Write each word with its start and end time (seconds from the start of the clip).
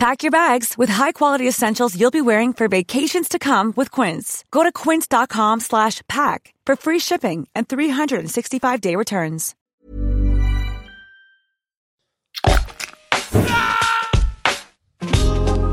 Pack 0.00 0.22
your 0.22 0.30
bags 0.30 0.78
with 0.78 0.88
high-quality 0.88 1.46
essentials 1.46 1.94
you'll 1.94 2.10
be 2.10 2.22
wearing 2.22 2.54
for 2.54 2.68
vacations 2.68 3.28
to 3.28 3.38
come 3.38 3.74
with 3.76 3.90
Quince. 3.90 4.46
Go 4.50 4.62
to 4.62 4.72
quince.com 4.72 5.60
slash 5.60 6.00
pack 6.08 6.54
for 6.64 6.74
free 6.74 6.98
shipping 6.98 7.46
and 7.54 7.68
365-day 7.68 8.96
returns. 8.96 9.54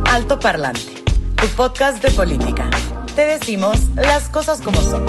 Alto 0.07 0.37
Parlante, 0.37 1.05
tu 1.37 1.47
podcast 1.55 2.03
de 2.03 2.11
política. 2.11 2.69
Te 3.15 3.21
decimos 3.27 3.79
las 3.95 4.27
cosas 4.27 4.59
como 4.59 4.81
son. 4.81 5.05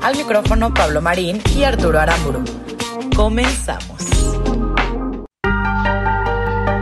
Al 0.00 0.16
micrófono 0.16 0.72
Pablo 0.72 1.02
Marín 1.02 1.42
y 1.54 1.64
Arturo 1.64 2.00
Aramburu. 2.00 2.42
Comenzamos. 3.14 4.06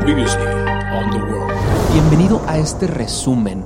Previously 0.03 0.60
Bienvenido 1.93 2.43
a 2.49 2.59
este 2.59 2.89
resumen 2.89 3.65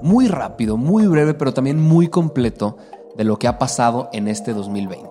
muy 0.00 0.28
rápido, 0.28 0.78
muy 0.78 1.06
breve, 1.06 1.34
pero 1.34 1.52
también 1.52 1.78
muy 1.78 2.08
completo 2.08 2.78
de 3.16 3.24
lo 3.24 3.38
que 3.38 3.48
ha 3.48 3.58
pasado 3.58 4.08
en 4.12 4.28
este 4.28 4.54
2020. 4.54 5.08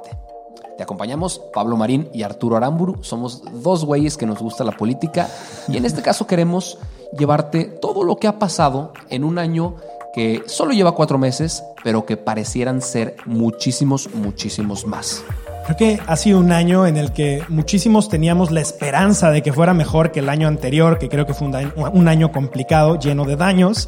Te 0.77 0.83
acompañamos 0.83 1.41
Pablo 1.53 1.77
Marín 1.77 2.09
y 2.11 2.23
Arturo 2.23 2.57
Aramburu. 2.57 3.03
Somos 3.03 3.43
dos 3.61 3.85
güeyes 3.85 4.17
que 4.17 4.25
nos 4.25 4.39
gusta 4.39 4.63
la 4.63 4.71
política 4.71 5.29
y 5.67 5.77
en 5.77 5.85
este 5.85 6.01
caso 6.01 6.25
queremos 6.25 6.79
llevarte 7.15 7.65
todo 7.65 8.03
lo 8.03 8.15
que 8.15 8.27
ha 8.27 8.39
pasado 8.39 8.91
en 9.09 9.23
un 9.23 9.37
año 9.37 9.75
que 10.13 10.43
solo 10.47 10.73
lleva 10.73 10.93
cuatro 10.93 11.19
meses, 11.19 11.63
pero 11.83 12.05
que 12.05 12.17
parecieran 12.17 12.81
ser 12.81 13.15
muchísimos, 13.25 14.09
muchísimos 14.15 14.87
más. 14.87 15.23
Creo 15.65 15.77
que 15.77 15.99
ha 16.05 16.15
sido 16.17 16.39
un 16.39 16.51
año 16.51 16.85
en 16.85 16.97
el 16.97 17.13
que 17.13 17.41
muchísimos 17.47 18.09
teníamos 18.09 18.51
la 18.51 18.59
esperanza 18.59 19.31
de 19.31 19.41
que 19.41 19.53
fuera 19.53 19.73
mejor 19.73 20.11
que 20.11 20.19
el 20.19 20.27
año 20.27 20.47
anterior, 20.47 20.99
que 20.99 21.07
creo 21.07 21.25
que 21.25 21.33
fue 21.33 21.47
un 21.47 21.53
un 21.75 22.07
año 22.07 22.31
complicado, 22.31 22.99
lleno 22.99 23.23
de 23.23 23.37
daños. 23.37 23.87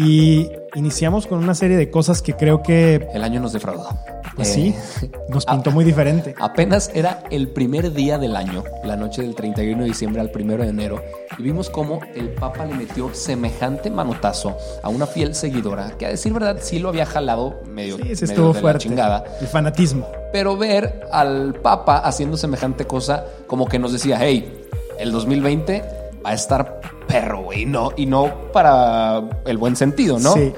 Y 0.00 0.48
iniciamos 0.76 1.26
con 1.26 1.38
una 1.38 1.54
serie 1.56 1.76
de 1.76 1.90
cosas 1.90 2.22
que 2.22 2.34
creo 2.34 2.62
que... 2.62 3.08
El 3.12 3.24
año 3.24 3.40
nos 3.40 3.52
defraudó. 3.52 3.88
Pues 4.36 4.50
Eh, 4.50 4.52
sí, 4.52 5.08
nos 5.28 5.44
pintó 5.44 5.72
muy 5.72 5.84
diferente. 5.84 6.36
Apenas 6.38 6.92
era 6.94 7.24
el 7.30 7.48
primer 7.48 7.92
día 7.92 8.16
del 8.16 8.36
año, 8.36 8.62
la 8.84 8.94
noche 8.94 9.22
del 9.22 9.34
31 9.34 9.82
de 9.82 9.88
diciembre 9.88 10.20
al 10.20 10.30
1 10.32 10.58
de 10.58 10.68
enero, 10.68 11.02
y 11.36 11.42
vimos 11.42 11.68
cómo 11.68 11.98
el 12.14 12.28
Papa 12.28 12.64
le 12.64 12.74
metió 12.74 13.12
semejante 13.12 13.90
manotazo 13.90 14.56
a 14.84 14.88
una 14.88 15.06
fiel 15.08 15.34
seguidora, 15.34 15.94
que 15.98 16.06
a 16.06 16.10
decir 16.10 16.32
verdad 16.32 16.58
sí 16.60 16.78
lo 16.78 16.90
había 16.90 17.04
jalado 17.04 17.60
medio, 17.66 17.96
Sí, 17.96 18.02
medio 18.04 18.24
estuvo 18.24 18.48
de 18.48 18.54
la 18.54 18.60
fuerte. 18.60 18.84
chingada. 18.84 19.24
El 19.40 19.48
fanatismo. 19.48 20.06
Pero 20.32 20.56
ver 20.56 21.00
al 21.10 21.54
Papa 21.54 21.98
haciendo 21.98 22.36
semejante 22.36 22.84
cosa, 22.86 23.24
como 23.48 23.66
que 23.66 23.80
nos 23.80 23.92
decía, 23.92 24.18
hey, 24.20 24.64
el 25.00 25.10
2020 25.10 25.82
va 26.24 26.30
a 26.30 26.34
estar 26.34 26.80
perro, 27.06 27.42
güey, 27.44 27.62
y 27.62 27.66
no, 27.66 27.90
y 27.96 28.06
no 28.06 28.50
para 28.52 29.22
el 29.46 29.58
buen 29.58 29.76
sentido, 29.76 30.18
¿no? 30.18 30.32
Sí. 30.32 30.52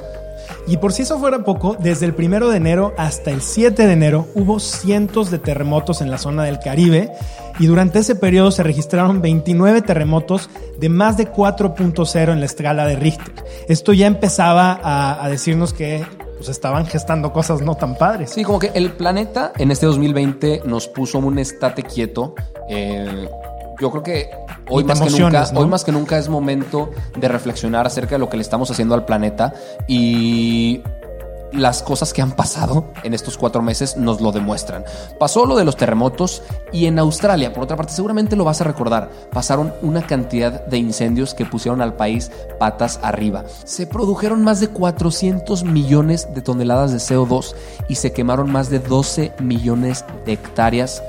Y 0.66 0.76
por 0.76 0.92
si 0.92 1.02
eso 1.02 1.18
fuera 1.18 1.44
poco, 1.44 1.76
desde 1.78 2.06
el 2.06 2.14
primero 2.14 2.50
de 2.50 2.56
enero 2.56 2.92
hasta 2.96 3.30
el 3.30 3.40
7 3.40 3.86
de 3.86 3.92
enero 3.92 4.26
hubo 4.34 4.60
cientos 4.60 5.30
de 5.30 5.38
terremotos 5.38 6.00
en 6.00 6.10
la 6.10 6.18
zona 6.18 6.44
del 6.44 6.58
Caribe 6.58 7.12
y 7.58 7.66
durante 7.66 8.00
ese 8.00 8.14
periodo 8.14 8.50
se 8.50 8.62
registraron 8.62 9.20
29 9.22 9.82
terremotos 9.82 10.50
de 10.78 10.88
más 10.88 11.16
de 11.16 11.30
4.0 11.32 12.32
en 12.32 12.40
la 12.40 12.46
escala 12.46 12.86
de 12.86 12.96
Richter. 12.96 13.32
Esto 13.68 13.92
ya 13.92 14.06
empezaba 14.06 14.78
a, 14.82 15.24
a 15.24 15.28
decirnos 15.28 15.72
que 15.72 16.04
pues, 16.40 16.48
estaban 16.48 16.86
gestando 16.86 17.34
cosas 17.34 17.60
no 17.60 17.74
tan 17.74 17.96
padres. 17.96 18.30
Sí, 18.30 18.44
como 18.44 18.58
que 18.58 18.70
el 18.72 18.92
planeta 18.92 19.52
en 19.58 19.70
este 19.70 19.84
2020 19.84 20.62
nos 20.64 20.88
puso 20.88 21.18
un 21.18 21.38
estate 21.38 21.82
quieto. 21.82 22.34
Eh, 22.66 23.28
yo 23.80 23.90
creo 23.90 24.02
que 24.02 24.30
hoy 24.68 24.84
más, 24.84 25.00
que 25.00 25.10
nunca, 25.10 25.50
hoy 25.54 25.66
más 25.66 25.84
que 25.84 25.92
nunca 25.92 26.18
es 26.18 26.28
momento 26.28 26.90
de 27.16 27.28
reflexionar 27.28 27.86
acerca 27.86 28.16
de 28.16 28.18
lo 28.18 28.28
que 28.28 28.36
le 28.36 28.42
estamos 28.42 28.70
haciendo 28.70 28.94
al 28.94 29.04
planeta 29.04 29.54
y 29.88 30.82
las 31.52 31.82
cosas 31.82 32.12
que 32.12 32.22
han 32.22 32.32
pasado 32.32 32.92
en 33.02 33.14
estos 33.14 33.36
cuatro 33.36 33.62
meses 33.62 33.96
nos 33.96 34.20
lo 34.20 34.32
demuestran. 34.32 34.84
Pasó 35.18 35.46
lo 35.46 35.56
de 35.56 35.64
los 35.64 35.76
terremotos 35.76 36.42
y 36.72 36.86
en 36.86 36.98
Australia, 36.98 37.52
por 37.52 37.64
otra 37.64 37.76
parte, 37.76 37.92
seguramente 37.92 38.36
lo 38.36 38.44
vas 38.44 38.60
a 38.60 38.64
recordar, 38.64 39.10
pasaron 39.32 39.72
una 39.82 40.06
cantidad 40.06 40.64
de 40.66 40.78
incendios 40.78 41.34
que 41.34 41.46
pusieron 41.46 41.82
al 41.82 41.94
país 41.94 42.30
patas 42.58 43.00
arriba. 43.02 43.44
Se 43.64 43.86
produjeron 43.86 44.44
más 44.44 44.60
de 44.60 44.68
400 44.68 45.64
millones 45.64 46.28
de 46.34 46.42
toneladas 46.42 46.92
de 46.92 46.98
CO2 46.98 47.54
y 47.88 47.96
se 47.96 48.12
quemaron 48.12 48.50
más 48.52 48.70
de 48.70 48.78
12 48.78 49.32
millones 49.40 50.04
de 50.24 50.34
hectáreas 50.34 51.02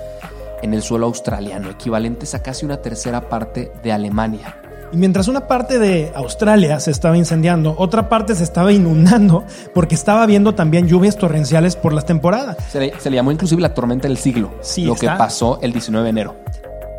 en 0.61 0.73
el 0.73 0.81
suelo 0.81 1.05
australiano, 1.07 1.69
equivalentes 1.69 2.33
a 2.35 2.41
casi 2.43 2.65
una 2.65 2.77
tercera 2.77 3.29
parte 3.29 3.71
de 3.83 3.91
Alemania. 3.91 4.55
Y 4.93 4.97
mientras 4.97 5.29
una 5.29 5.47
parte 5.47 5.79
de 5.79 6.11
Australia 6.15 6.79
se 6.81 6.91
estaba 6.91 7.15
incendiando, 7.17 7.75
otra 7.77 8.09
parte 8.09 8.35
se 8.35 8.43
estaba 8.43 8.73
inundando 8.73 9.45
porque 9.73 9.95
estaba 9.95 10.21
habiendo 10.23 10.53
también 10.53 10.87
lluvias 10.87 11.15
torrenciales 11.17 11.77
por 11.77 11.93
la 11.93 12.01
temporada. 12.01 12.57
Se 12.69 12.79
le, 12.79 12.99
se 12.99 13.09
le 13.09 13.15
llamó 13.15 13.31
inclusive 13.31 13.61
la 13.61 13.73
tormenta 13.73 14.09
del 14.09 14.17
siglo, 14.17 14.51
Sí, 14.61 14.83
lo 14.83 14.93
está. 14.95 15.13
que 15.13 15.17
pasó 15.17 15.59
el 15.61 15.71
19 15.71 16.03
de 16.03 16.09
enero. 16.09 16.35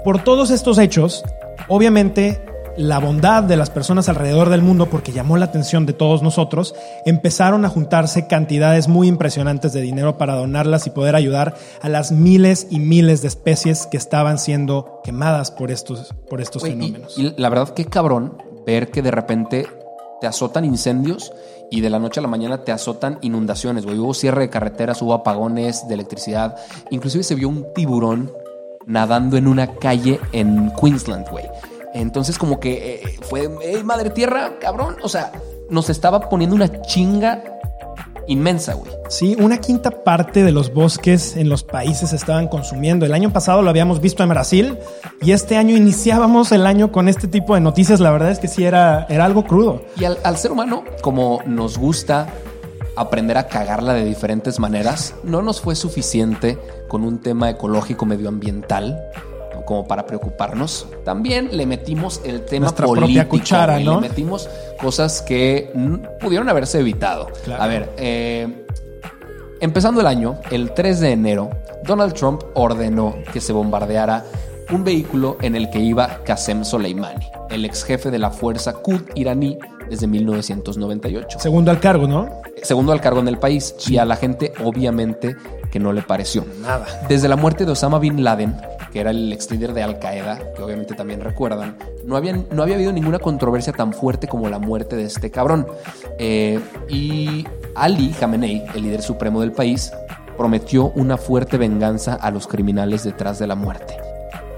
Por 0.05 0.25
todos 0.25 0.51
estos 0.51 0.79
hechos, 0.79 1.23
obviamente 1.69 2.41
la 2.77 2.99
bondad 2.99 3.43
de 3.43 3.57
las 3.57 3.71
personas 3.71 4.09
alrededor 4.09 4.49
del 4.49 4.63
mundo, 4.63 4.87
porque 4.89 5.13
llamó 5.13 5.37
la 5.37 5.45
atención 5.47 5.85
de 5.85 5.93
todos 5.93 6.23
nosotros, 6.23 6.75
empezaron 7.05 7.65
a 7.65 7.69
juntarse 7.69 8.27
cantidades 8.27 8.89
muy 8.89 9.09
impresionantes 9.09 9.73
de 9.73 9.83
dinero 9.83 10.17
para 10.17 10.35
donarlas 10.35 10.87
y 10.87 10.91
poder 10.91 11.15
ayudar 11.15 11.55
a 11.83 11.89
las 11.89 12.13
miles 12.13 12.67
y 12.71 12.79
miles 12.79 13.21
de 13.23 13.29
especies 13.29 13.87
que 13.87 13.97
estaban 13.99 14.39
siendo 14.39 15.01
quemadas 15.05 15.51
por 15.51 15.71
estos, 15.71 16.15
por 16.31 16.41
estos 16.41 16.65
y- 16.65 16.71
fenómenos. 16.71 17.19
Y, 17.19 17.35
la 17.37 17.49
verdad, 17.51 17.69
qué 17.75 17.85
cabrón 17.85 18.39
ver 18.65 18.91
que 18.91 19.03
de 19.03 19.11
repente 19.11 19.67
te 20.21 20.27
azotan 20.27 20.65
incendios 20.65 21.33
y 21.71 21.81
de 21.81 21.91
la 21.91 21.99
noche 21.99 22.21
a 22.21 22.23
la 22.23 22.29
mañana 22.29 22.65
te 22.65 22.73
azotan 22.73 23.19
inundaciones, 23.23 23.85
güey. 23.85 23.99
Hubo 23.99 24.15
cierre 24.15 24.43
de 24.43 24.51
carreteras, 24.51 25.03
hubo 25.03 25.15
apagones 25.15 25.89
de 25.89 25.95
electricidad. 25.95 26.57
Inclusive 26.91 27.25
se 27.25 27.35
vio 27.35 27.49
un 27.49 27.67
tiburón 27.75 28.31
nadando 28.87 29.37
en 29.37 29.47
una 29.47 29.67
calle 29.75 30.21
en 30.33 30.71
Queensland, 30.81 31.29
güey. 31.29 31.45
Entonces 31.95 32.39
como 32.39 32.61
que 32.61 32.95
eh, 33.05 33.19
fue, 33.23 33.49
"Ey, 33.63 33.83
madre 33.85 34.11
tierra, 34.11 34.59
cabrón. 34.61 34.97
O 35.03 35.09
sea, 35.09 35.33
nos 35.71 35.91
estaba 35.91 36.29
poniendo 36.29 36.57
una 36.57 36.83
chinga 36.83 37.43
inmensa, 38.29 38.75
güey. 38.75 38.91
Sí, 39.09 39.37
una 39.39 39.59
quinta 39.59 39.91
parte 39.91 40.43
de 40.45 40.53
los 40.53 40.73
bosques 40.73 41.37
en 41.37 41.49
los 41.49 41.65
países 41.65 42.11
se 42.11 42.17
estaban 42.17 42.47
consumiendo. 42.49 43.05
El 43.05 43.15
año 43.15 43.33
pasado 43.33 43.63
lo 43.63 43.71
habíamos 43.71 44.01
visto 44.01 44.23
en 44.23 44.29
Brasil 44.29 44.79
y 45.21 45.33
este 45.33 45.57
año 45.57 45.77
iniciábamos 45.77 46.53
el 46.53 46.67
año 46.67 46.93
con 46.93 47.09
este 47.09 47.27
tipo 47.29 47.55
de 47.55 47.61
noticias. 47.61 48.01
La 48.01 48.11
verdad 48.11 48.31
es 48.31 48.39
que 48.39 48.49
sí 48.49 48.65
era, 48.65 49.07
era 49.09 49.25
algo 49.25 49.45
crudo. 49.45 49.83
Y 49.97 50.05
al, 50.05 50.19
al 50.25 50.37
ser 50.37 50.53
humano, 50.53 50.85
como 51.03 51.41
nos 51.47 51.79
gusta 51.79 52.29
aprender 52.95 53.39
a 53.39 53.49
cagarla 53.49 53.95
de 53.95 54.05
diferentes 54.05 54.59
maneras, 54.59 55.15
no 55.25 55.43
nos 55.43 55.61
fue 55.61 55.75
suficiente 55.75 56.59
con 56.89 57.05
un 57.05 57.19
tema 57.21 57.51
ecológico 57.51 58.07
medioambiental 58.07 59.03
como 59.65 59.87
para 59.87 60.07
preocuparnos. 60.07 60.87
También 61.05 61.57
le 61.57 61.67
metimos 61.67 62.21
el 62.25 62.45
tema 62.45 62.65
Nuestra 62.65 62.87
propia 62.87 63.03
político. 63.03 63.29
cuchara, 63.31 63.75
güey. 63.75 63.85
¿no? 63.85 64.01
Le 64.01 64.09
metimos 64.09 64.49
cosas 64.81 65.23
que 65.23 65.73
pudieron 66.21 66.49
haberse 66.49 66.81
evitado. 66.81 67.29
Claro. 67.45 67.63
A 67.63 67.67
ver, 67.67 67.93
eh, 67.97 68.67
empezando 69.61 70.01
el 70.01 70.07
año, 70.07 70.39
el 70.51 70.73
3 70.73 71.01
de 71.01 71.13
enero, 71.13 71.51
Donald 71.85 72.15
Trump 72.15 72.43
ordenó 72.55 73.15
que 73.33 73.41
se 73.41 73.53
bombardeara 73.53 74.25
un 74.71 74.85
vehículo 74.85 75.37
en 75.43 75.55
el 75.57 75.71
que 75.71 75.79
iba 75.81 76.21
Qasem 76.25 76.65
Soleimani, 76.65 77.27
el 77.51 77.65
ex 77.65 77.85
jefe 77.85 78.11
de 78.11 78.19
la 78.19 78.31
fuerza 78.31 78.73
Qud 78.75 79.03
iraní 79.15 79.59
desde 79.91 80.07
1998 80.07 81.41
Segundo 81.41 81.71
al 81.71 81.81
cargo, 81.81 82.07
¿no? 82.07 82.29
segundo 82.63 82.93
al 82.93 83.01
cargo 83.01 83.21
en 83.21 83.29
el 83.29 83.39
país 83.39 83.75
y 83.89 83.99
a 83.99 84.05
la 84.05 84.17
gente 84.17 84.53
obviamente 84.65 85.37
que 85.71 85.79
no 85.81 85.93
le 85.93 86.03
pareció. 86.03 86.45
Nada. 86.61 86.87
Desde 87.09 87.29
la 87.29 87.37
muerte 87.37 87.65
de 87.67 87.73
Osama 87.73 87.99
Bin 87.99 88.23
Laden, 88.23 88.57
que 88.93 89.01
era 89.01 89.11
el 89.11 89.33
ex 89.33 89.51
líder 89.51 89.73
de 89.73 89.83
Al 89.83 89.99
Qaeda, 89.99 90.39
que 90.55 90.63
obviamente 90.63 90.95
también 90.95 91.21
recuerdan, 91.21 91.77
no, 92.05 92.17
habían, 92.17 92.47
no 92.53 92.63
había 92.63 92.75
habido 92.75 92.93
ninguna 92.93 93.19
controversia 93.19 93.73
tan 93.73 93.93
fuerte 93.93 94.29
como 94.29 94.49
la 94.49 94.59
muerte 94.59 94.97
de 94.97 95.05
este 95.05 95.31
cabrón. 95.31 95.67
Eh, 96.19 96.61
y 96.89 97.47
Ali 97.75 98.11
Khamenei, 98.11 98.65
el 98.75 98.83
líder 98.83 99.03
supremo 99.03 99.41
del 99.41 99.53
país, 99.53 99.93
prometió 100.37 100.93
una 100.95 101.17
fuerte 101.17 101.57
venganza 101.57 102.15
a 102.15 102.31
los 102.31 102.47
criminales 102.47 103.05
detrás 103.05 103.39
de 103.39 103.47
la 103.47 103.55
muerte. 103.55 103.97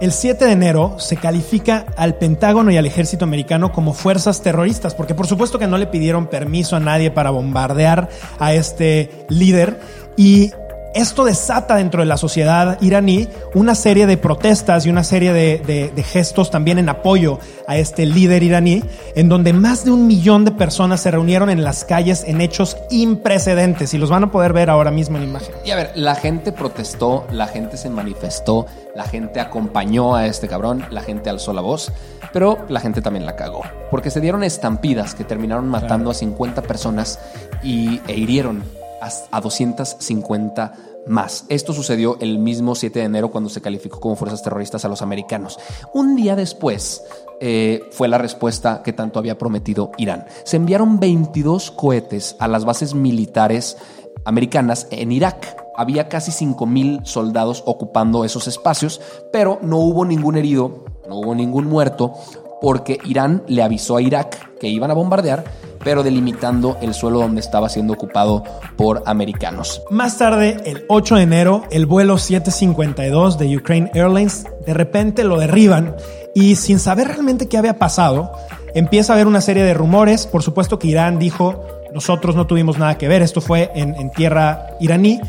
El 0.00 0.12
7 0.12 0.44
de 0.44 0.52
enero 0.52 0.96
se 0.98 1.16
califica 1.16 1.86
al 1.96 2.16
Pentágono 2.16 2.70
y 2.70 2.76
al 2.76 2.84
ejército 2.84 3.24
americano 3.24 3.70
como 3.72 3.94
fuerzas 3.94 4.42
terroristas, 4.42 4.94
porque 4.94 5.14
por 5.14 5.26
supuesto 5.26 5.58
que 5.58 5.68
no 5.68 5.78
le 5.78 5.86
pidieron 5.86 6.26
permiso 6.26 6.74
a 6.74 6.80
nadie 6.80 7.12
para 7.12 7.30
bombardear 7.30 8.08
a 8.38 8.52
este 8.52 9.24
líder. 9.28 9.80
Y 10.16 10.52
Esto 10.94 11.24
desata 11.24 11.74
dentro 11.74 12.00
de 12.02 12.06
la 12.06 12.16
sociedad 12.16 12.78
iraní 12.80 13.28
una 13.54 13.74
serie 13.74 14.06
de 14.06 14.16
protestas 14.16 14.86
y 14.86 14.90
una 14.90 15.02
serie 15.02 15.32
de, 15.32 15.58
de- 15.58 15.90
de 15.90 16.02
gestos 16.04 16.52
también 16.52 16.78
en 16.78 16.88
apoyo 16.88 17.40
a 17.66 17.76
este 17.76 18.06
líder 18.06 18.44
iraní, 18.44 18.84
en 19.16 19.28
donde 19.28 19.52
más 19.52 19.84
de 19.84 19.90
un 19.90 20.06
millón 20.06 20.44
de 20.44 20.52
personas 20.52 21.00
se 21.00 21.10
reunieron 21.10 21.50
en 21.50 21.64
las 21.64 21.84
calles 21.84 22.22
en 22.26 22.40
hechos 22.40 22.76
imprecedentes 22.90 23.92
y 23.92 23.98
los 23.98 24.08
van 24.10 24.24
a 24.24 24.30
poder 24.30 24.52
ver 24.52 24.70
ahora 24.70 24.90
mismo 24.92 25.16
en 25.18 25.24
imagen. 25.24 25.54
Y 25.64 25.72
a 25.72 25.76
ver, 25.76 25.90
la 25.96 26.14
gente 26.14 26.52
protestó, 26.52 27.26
la 27.32 27.48
gente 27.48 27.76
se 27.76 27.90
manifestó, 27.90 28.66
la 28.94 29.04
gente 29.04 29.40
acompañó 29.40 30.14
a 30.14 30.26
este 30.26 30.46
cabrón, 30.46 30.84
la 30.90 31.00
gente 31.02 31.28
alzó 31.28 31.52
la 31.52 31.60
voz, 31.60 31.90
pero 32.32 32.58
la 32.68 32.78
gente 32.80 33.02
también 33.02 33.26
la 33.26 33.34
cagó. 33.34 33.62
Porque 33.90 34.10
se 34.10 34.20
dieron 34.20 34.44
estampidas 34.44 35.14
que 35.16 35.24
terminaron 35.24 35.68
matando 35.68 36.10
a 36.10 36.14
50 36.14 36.62
personas 36.62 37.18
y, 37.64 38.00
e 38.06 38.14
hirieron 38.14 38.62
a, 39.00 39.36
a 39.36 39.40
250 39.40 40.72
más. 41.06 41.44
Esto 41.48 41.72
sucedió 41.72 42.16
el 42.20 42.38
mismo 42.38 42.74
7 42.74 42.98
de 42.98 43.04
enero 43.04 43.30
cuando 43.30 43.50
se 43.50 43.60
calificó 43.60 44.00
como 44.00 44.16
fuerzas 44.16 44.42
terroristas 44.42 44.84
a 44.84 44.88
los 44.88 45.02
americanos. 45.02 45.58
Un 45.92 46.16
día 46.16 46.36
después 46.36 47.02
eh, 47.40 47.88
fue 47.90 48.08
la 48.08 48.18
respuesta 48.18 48.82
que 48.82 48.92
tanto 48.92 49.18
había 49.18 49.38
prometido 49.38 49.92
Irán. 49.98 50.26
Se 50.44 50.56
enviaron 50.56 51.00
22 51.00 51.70
cohetes 51.72 52.36
a 52.38 52.48
las 52.48 52.64
bases 52.64 52.94
militares 52.94 53.76
americanas 54.24 54.86
en 54.90 55.12
Irak. 55.12 55.56
Había 55.76 56.08
casi 56.08 56.30
5.000 56.30 57.04
soldados 57.04 57.62
ocupando 57.66 58.24
esos 58.24 58.46
espacios, 58.46 59.00
pero 59.32 59.58
no 59.62 59.78
hubo 59.78 60.04
ningún 60.04 60.36
herido, 60.36 60.84
no 61.08 61.16
hubo 61.16 61.34
ningún 61.34 61.66
muerto, 61.66 62.14
porque 62.60 62.98
Irán 63.04 63.42
le 63.48 63.62
avisó 63.62 63.96
a 63.96 64.02
Irak 64.02 64.56
que 64.58 64.68
iban 64.68 64.90
a 64.90 64.94
bombardear, 64.94 65.44
pero 65.84 66.02
delimitando 66.02 66.78
el 66.80 66.94
suelo 66.94 67.20
donde 67.20 67.40
estaba 67.40 67.68
siendo 67.68 67.92
ocupado 67.92 68.42
por 68.76 69.02
americanos. 69.06 69.82
Más 69.90 70.18
tarde, 70.18 70.56
el 70.64 70.84
8 70.88 71.16
de 71.16 71.22
enero, 71.22 71.64
el 71.70 71.86
vuelo 71.86 72.18
752 72.18 73.38
de 73.38 73.56
Ukraine 73.56 73.90
Airlines 73.94 74.46
de 74.66 74.74
repente 74.74 75.24
lo 75.24 75.38
derriban 75.38 75.94
y 76.34 76.56
sin 76.56 76.78
saber 76.78 77.08
realmente 77.08 77.48
qué 77.48 77.58
había 77.58 77.78
pasado, 77.78 78.32
empieza 78.74 79.12
a 79.12 79.16
haber 79.16 79.26
una 79.26 79.40
serie 79.40 79.62
de 79.62 79.74
rumores. 79.74 80.26
Por 80.26 80.42
supuesto 80.42 80.78
que 80.78 80.88
Irán 80.88 81.18
dijo, 81.18 81.64
nosotros 81.92 82.34
no 82.34 82.46
tuvimos 82.46 82.78
nada 82.78 82.98
que 82.98 83.06
ver, 83.06 83.22
esto 83.22 83.40
fue 83.40 83.70
en, 83.74 83.94
en 83.94 84.10
tierra 84.10 84.66
iraní. 84.80 85.20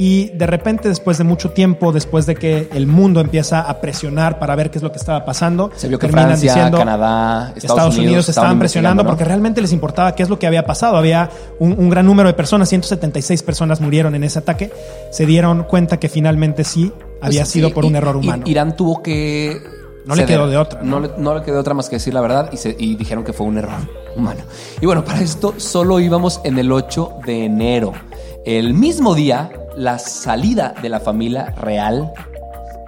Y 0.00 0.28
de 0.28 0.46
repente, 0.46 0.88
después 0.88 1.18
de 1.18 1.24
mucho 1.24 1.50
tiempo, 1.50 1.90
después 1.90 2.24
de 2.24 2.36
que 2.36 2.68
el 2.72 2.86
mundo 2.86 3.20
empieza 3.20 3.60
a 3.62 3.80
presionar 3.80 4.38
para 4.38 4.54
ver 4.54 4.70
qué 4.70 4.78
es 4.78 4.82
lo 4.84 4.92
que 4.92 4.98
estaba 4.98 5.24
pasando, 5.24 5.72
Se 5.74 5.88
vio 5.88 5.98
que 5.98 6.06
terminan 6.06 6.28
Francia, 6.28 6.54
diciendo, 6.54 6.78
Canadá, 6.78 7.48
Estados, 7.56 7.64
Estados, 7.64 7.98
Unidos, 7.98 8.28
estaban 8.28 8.58
presionando 8.60 9.04
porque 9.04 9.24
realmente 9.24 9.60
les 9.60 9.72
importaba 9.72 10.14
qué 10.14 10.22
es 10.22 10.28
lo 10.28 10.38
que 10.38 10.46
había 10.46 10.64
pasado. 10.64 10.96
Había 10.96 11.28
un, 11.58 11.72
un 11.76 11.90
gran 11.90 12.06
número 12.06 12.28
de 12.28 12.34
personas, 12.34 12.68
176 12.68 13.42
personas 13.42 13.80
murieron 13.80 14.14
en 14.14 14.22
ese 14.22 14.38
ataque. 14.38 14.70
Se 15.10 15.26
dieron 15.26 15.64
cuenta 15.64 15.98
que 15.98 16.08
finalmente 16.08 16.62
sí 16.62 16.92
había 17.20 17.40
Pues, 17.40 17.48
sido 17.50 17.74
por 17.74 17.84
un 17.84 17.96
error 17.96 18.16
y- 18.22 18.24
humano. 18.24 18.44
Irán 18.46 18.76
tuvo 18.76 19.02
que. 19.02 19.60
No 20.06 20.14
le 20.14 20.24
quedó 20.26 20.48
de 20.48 20.56
otra, 20.56 20.80
No, 20.80 21.00
¿no? 21.00 21.06
le, 21.08 21.10
no 21.18 21.34
le 21.34 21.42
quedó 21.42 21.54
de 21.56 21.60
otra 21.60 21.74
más 21.74 21.88
que 21.90 21.96
decir 21.96 22.14
la 22.14 22.20
verdad 22.20 22.48
y, 22.52 22.56
se- 22.56 22.76
y 22.78 22.94
dijeron 22.94 23.24
que 23.24 23.32
fue 23.32 23.46
un 23.48 23.58
error 23.58 23.74
humano. 24.16 24.40
Y 24.80 24.86
bueno, 24.86 25.04
para 25.04 25.20
esto 25.20 25.54
solo 25.58 25.98
íbamos 25.98 26.40
en 26.44 26.56
el 26.58 26.70
8 26.70 27.14
de 27.26 27.44
enero. 27.46 27.92
El 28.46 28.72
mismo 28.72 29.14
día, 29.14 29.50
la 29.78 29.98
salida 29.98 30.74
de 30.82 30.88
la 30.88 31.00
familia 31.00 31.46
real 31.56 32.12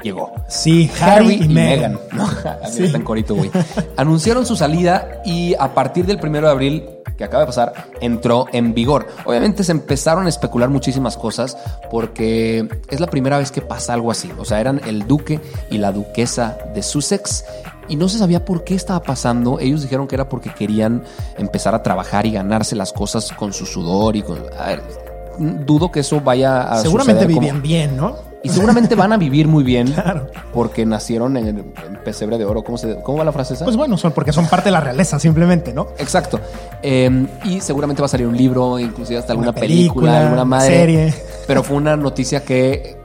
llegó. 0.02 0.32
Sí, 0.48 0.90
Harry, 1.00 1.34
y, 1.42 1.48
Meghan. 1.48 1.98
No, 2.12 2.24
a 2.44 2.68
mí 2.68 2.70
Sí. 2.70 2.84
está 2.84 2.98
en 2.98 3.04
corito, 3.04 3.34
güey. 3.34 3.50
Anunciaron 3.96 4.44
su 4.46 4.56
salida 4.56 5.20
y 5.24 5.54
a 5.58 5.72
partir 5.74 6.06
del 6.06 6.18
primero 6.18 6.46
de 6.46 6.52
abril, 6.52 6.84
que 7.18 7.24
acaba 7.24 7.42
de 7.42 7.46
pasar, 7.48 7.72
entró 8.00 8.46
en 8.52 8.72
vigor. 8.72 9.06
Obviamente 9.26 9.62
se 9.62 9.72
empezaron 9.72 10.24
a 10.24 10.30
especular 10.30 10.70
muchísimas 10.70 11.18
cosas 11.18 11.56
porque 11.90 12.66
es 12.88 12.98
la 12.98 13.08
primera 13.08 13.36
vez 13.38 13.52
que 13.52 13.60
pasa 13.60 13.92
algo 13.92 14.10
así. 14.10 14.32
O 14.38 14.44
sea, 14.46 14.58
eran 14.58 14.80
el 14.86 15.06
duque 15.06 15.38
y 15.70 15.76
la 15.78 15.92
duquesa 15.92 16.56
de 16.74 16.82
Sussex 16.82 17.44
y 17.88 17.96
no 17.96 18.08
se 18.08 18.18
sabía 18.18 18.44
por 18.46 18.64
qué 18.64 18.74
estaba 18.74 19.02
pasando. 19.02 19.58
Ellos 19.60 19.82
dijeron 19.82 20.06
que 20.08 20.14
era 20.14 20.30
porque 20.30 20.48
querían 20.54 21.02
empezar 21.36 21.74
a 21.74 21.82
trabajar 21.82 22.24
y 22.24 22.32
ganarse 22.32 22.74
las 22.74 22.92
cosas 22.94 23.30
con 23.32 23.52
su 23.52 23.66
sudor 23.66 24.16
y 24.16 24.22
con. 24.22 24.38
a 24.58 24.66
ver, 24.68 24.82
dudo 25.40 25.90
que 25.90 26.00
eso 26.00 26.20
vaya 26.20 26.62
a 26.62 26.78
Seguramente 26.80 27.24
como- 27.26 27.40
vivían 27.40 27.62
bien, 27.62 27.96
¿no? 27.96 28.28
y 28.42 28.48
seguramente 28.48 28.94
van 28.94 29.12
a 29.12 29.18
vivir 29.18 29.46
muy 29.48 29.62
bien 29.62 29.88
Claro. 29.92 30.28
porque 30.54 30.86
nacieron 30.86 31.36
en, 31.36 31.46
en 31.48 31.64
pesebre 32.04 32.38
de 32.38 32.46
oro. 32.46 32.62
¿Cómo, 32.64 32.78
se, 32.78 32.96
¿Cómo 33.02 33.18
va 33.18 33.24
la 33.24 33.32
frase 33.32 33.52
esa? 33.52 33.64
Pues 33.66 33.76
bueno, 33.76 33.98
son 33.98 34.12
porque 34.12 34.32
son 34.32 34.46
parte 34.46 34.66
de 34.66 34.70
la 34.72 34.80
realeza, 34.80 35.18
simplemente, 35.18 35.74
¿no? 35.74 35.88
Exacto. 35.98 36.40
Eh, 36.82 37.26
y 37.44 37.60
seguramente 37.60 38.00
va 38.00 38.06
a 38.06 38.08
salir 38.08 38.26
un 38.26 38.36
libro, 38.36 38.78
inclusive 38.78 39.18
hasta 39.18 39.32
alguna 39.34 39.50
Una 39.50 39.60
película, 39.60 40.06
película, 40.12 40.20
alguna 40.22 40.44
madre. 40.46 40.74
serie. 40.74 41.14
Pero 41.46 41.62
fue 41.62 41.76
una 41.76 41.96
noticia 41.96 42.42
que 42.42 42.96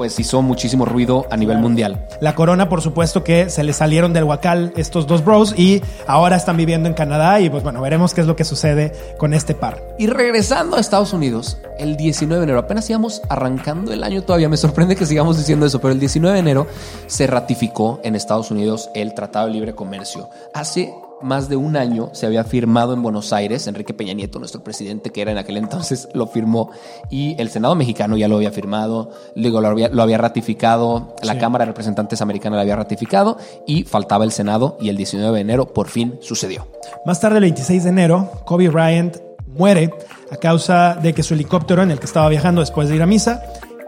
pues 0.00 0.18
hizo 0.18 0.40
muchísimo 0.40 0.86
ruido 0.86 1.26
a 1.30 1.36
nivel 1.36 1.58
mundial. 1.58 2.06
La 2.22 2.34
corona, 2.34 2.70
por 2.70 2.80
supuesto, 2.80 3.22
que 3.22 3.50
se 3.50 3.62
le 3.64 3.74
salieron 3.74 4.14
del 4.14 4.24
huacal 4.24 4.72
estos 4.76 5.06
dos 5.06 5.22
bros 5.22 5.52
y 5.58 5.82
ahora 6.06 6.36
están 6.36 6.56
viviendo 6.56 6.88
en 6.88 6.94
Canadá 6.94 7.38
y 7.38 7.50
pues 7.50 7.62
bueno, 7.62 7.82
veremos 7.82 8.14
qué 8.14 8.22
es 8.22 8.26
lo 8.26 8.34
que 8.34 8.44
sucede 8.44 8.94
con 9.18 9.34
este 9.34 9.54
par. 9.54 9.82
Y 9.98 10.06
regresando 10.06 10.78
a 10.78 10.80
Estados 10.80 11.12
Unidos, 11.12 11.58
el 11.78 11.98
19 11.98 12.40
de 12.40 12.44
enero, 12.44 12.60
apenas 12.60 12.88
íbamos 12.88 13.20
arrancando 13.28 13.92
el 13.92 14.02
año 14.02 14.22
todavía, 14.22 14.48
me 14.48 14.56
sorprende 14.56 14.96
que 14.96 15.04
sigamos 15.04 15.36
diciendo 15.36 15.66
eso, 15.66 15.82
pero 15.82 15.92
el 15.92 16.00
19 16.00 16.32
de 16.32 16.40
enero 16.40 16.66
se 17.06 17.26
ratificó 17.26 18.00
en 18.02 18.16
Estados 18.16 18.50
Unidos 18.50 18.88
el 18.94 19.12
Tratado 19.12 19.48
de 19.48 19.52
Libre 19.52 19.74
Comercio. 19.74 20.30
Hace 20.54 20.94
más 21.22 21.48
de 21.48 21.56
un 21.56 21.76
año 21.76 22.10
se 22.12 22.26
había 22.26 22.44
firmado 22.44 22.94
en 22.94 23.02
Buenos 23.02 23.32
Aires, 23.32 23.66
Enrique 23.66 23.94
Peña 23.94 24.14
Nieto, 24.14 24.38
nuestro 24.38 24.62
presidente 24.62 25.10
que 25.10 25.22
era 25.22 25.32
en 25.32 25.38
aquel 25.38 25.56
entonces, 25.56 26.08
lo 26.14 26.26
firmó 26.26 26.70
y 27.10 27.40
el 27.40 27.50
Senado 27.50 27.74
mexicano 27.74 28.16
ya 28.16 28.28
lo 28.28 28.36
había 28.36 28.50
firmado, 28.52 29.10
luego 29.34 29.60
lo 29.60 29.68
había, 29.68 29.88
lo 29.88 30.02
había 30.02 30.18
ratificado, 30.18 31.14
la 31.22 31.34
Sí. 31.34 31.38
Cámara 31.38 31.64
de 31.64 31.70
Representantes 31.70 32.20
americana 32.22 32.56
lo 32.56 32.62
había 32.62 32.76
ratificado 32.76 33.38
y 33.66 33.84
faltaba 33.84 34.24
el 34.24 34.32
Senado 34.32 34.76
y 34.80 34.88
el 34.88 34.96
19 34.96 35.34
de 35.34 35.40
enero 35.40 35.72
por 35.72 35.88
fin 35.88 36.18
sucedió. 36.20 36.66
Más 37.06 37.20
tarde, 37.20 37.38
el 37.38 37.42
26 37.42 37.84
de 37.84 37.90
enero, 37.90 38.30
Kobe 38.44 38.68
Bryant 38.68 39.16
muere 39.46 39.90
a 40.30 40.36
causa 40.36 40.94
de 40.94 41.12
que 41.12 41.22
su 41.22 41.34
helicóptero 41.34 41.82
en 41.82 41.90
el 41.90 41.98
que 41.98 42.06
estaba 42.06 42.28
viajando 42.28 42.60
después 42.60 42.88
de 42.88 42.96
ir 42.96 43.02
a 43.02 43.06
misa 43.06 43.42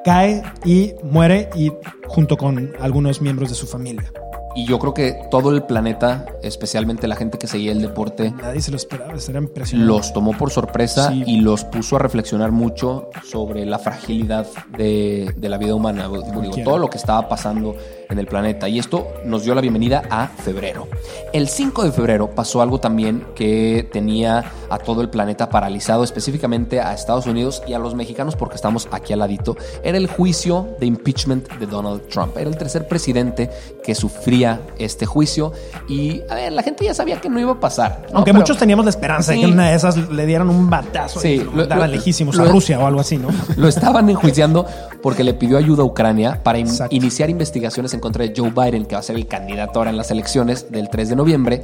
cae 0.05 0.43
y 0.65 0.95
muere 1.05 1.49
y 1.55 1.71
junto 2.09 2.37
con 2.37 2.73
algunos 2.81 3.21
miembros 3.21 3.51
de 3.51 3.55
su 3.55 3.67
familia. 3.67 4.11
Y 4.55 4.67
yo 4.67 4.79
creo 4.79 4.93
que 4.95 5.17
todo 5.31 5.51
el 5.51 5.63
planeta, 5.63 6.27
especialmente 6.43 7.07
la 7.09 7.17
gente 7.17 7.39
que 7.39 7.47
seguía 7.47 7.73
el 7.73 7.81
deporte, 7.81 8.31
Nadie 8.43 8.61
se 8.61 8.71
lo 8.71 8.77
esperaba, 8.77 9.19
será 9.19 9.39
impresionante. 9.41 9.87
los 9.93 10.13
tomó 10.13 10.33
por 10.37 10.51
sorpresa 10.51 11.11
Sí. 11.11 11.25
y 11.27 11.41
los 11.41 11.65
puso 11.65 11.97
a 11.97 11.99
reflexionar 11.99 12.53
mucho 12.53 13.09
sobre 13.25 13.65
la 13.65 13.79
fragilidad 13.79 14.47
de, 14.77 15.33
de 15.37 15.49
la 15.49 15.57
vida 15.59 15.75
humana, 15.75 16.09
digo, 16.09 16.57
todo 16.65 16.79
lo 16.79 16.91
que 16.91 16.99
estaba 16.99 17.29
pasando 17.29 17.75
en 18.11 18.19
el 18.19 18.27
planeta. 18.27 18.69
Y 18.69 18.79
esto 18.79 19.09
nos 19.25 19.45
dio 19.45 19.55
la 19.55 19.63
bienvenida 19.63 20.03
a 20.11 20.29
febrero. 20.29 20.87
El 21.33 21.49
5 21.49 21.85
de 21.85 21.93
febrero 21.93 22.31
pasó 22.31 22.61
algo 22.61 22.79
también 22.79 23.25
que 23.35 23.89
tenía 23.91 24.45
a 24.69 24.79
todo 24.79 25.01
el 25.01 25.09
planeta 25.09 25.49
paralizado, 25.49 26.05
específicamente 26.05 26.81
a 26.81 26.93
Estados 26.93 27.27
Unidos 27.27 27.63
y 27.67 27.73
a 27.73 27.79
los 27.79 27.95
mexicanos 27.95 28.37
porque 28.37 28.57
estamos 28.57 28.87
aquí 28.91 29.13
al 29.15 29.21
ladito. 29.21 29.57
Era 29.83 29.97
el 29.97 30.09
juicio 30.09 30.69
de 30.79 30.87
impeachment 30.87 31.49
de 31.55 31.67
Donald 31.67 32.07
Trump. 32.09 32.37
Era 32.37 32.51
el 32.51 32.57
tercer 32.59 32.87
presidente 32.87 33.51
que 33.83 33.95
sufría 33.95 34.42
este 34.79 35.07
juicio 35.07 35.53
y 35.89 36.21
a 36.31 36.35
ver, 36.35 36.53
la 36.53 36.63
gente 36.63 36.85
ya 36.85 36.95
sabía 36.95 37.21
que 37.21 37.29
no 37.29 37.39
iba 37.41 37.53
a 37.53 37.61
pasar. 37.61 38.03
¿no? 38.11 38.17
Aunque 38.19 38.31
Pero- 38.31 38.41
muchos 38.41 38.59
teníamos 38.59 38.85
la 38.85 38.91
esperanza 38.91 39.33
de 39.33 39.41
que 39.41 39.47
una 39.47 39.71
de 39.71 39.75
esas 39.77 39.97
le 40.11 40.27
dieran 40.27 40.49
un 40.51 40.69
batazo 40.71 41.21
Sí, 41.21 41.29
y 41.29 41.37
lo 41.39 41.45
lo- 41.45 41.53
mandaran 41.53 41.91
lo- 41.91 41.97
lejísimos 41.97 42.37
lo- 42.37 42.45
a 42.45 42.47
Rusia 42.49 42.79
o 42.81 42.87
algo 42.87 43.01
así, 43.01 43.17
¿no? 43.19 43.29
Lo 43.57 43.69
estaban 43.69 44.09
enjuiciando 44.11 44.67
porque 45.03 45.25
le 45.25 45.35
pidió 45.35 45.59
ayuda 45.59 45.83
a 45.83 45.87
Ucrania 45.87 46.43
para 46.43 46.59
in- 46.59 46.67
Exacto. 46.67 46.95
iniciar 46.95 47.31
investigaciones 47.31 47.93
en 47.95 48.01
contra 48.01 48.25
de 48.25 48.33
Joe 48.37 48.51
Biden, 48.51 48.87
que 48.87 48.95
va 48.95 49.01
a 49.01 49.03
ser 49.03 49.17
el 49.17 49.27
candidato 49.27 49.79
ahora 49.79 49.91
en 49.91 49.97
las 49.97 50.11
elecciones 50.11 50.71
del 50.71 50.89
3 50.89 51.09
de 51.09 51.17
noviembre, 51.17 51.63